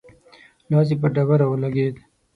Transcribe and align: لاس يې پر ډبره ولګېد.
لاس 0.69 0.87
يې 0.91 0.95
پر 1.01 1.09
ډبره 1.15 1.45
ولګېد. 1.47 1.95